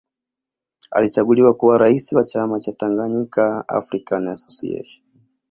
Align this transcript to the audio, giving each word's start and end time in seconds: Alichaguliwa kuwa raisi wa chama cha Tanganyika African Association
Alichaguliwa 0.91 1.53
kuwa 1.53 1.77
raisi 1.77 2.15
wa 2.15 2.23
chama 2.23 2.59
cha 2.59 2.71
Tanganyika 2.73 3.67
African 3.67 4.27
Association 4.27 5.03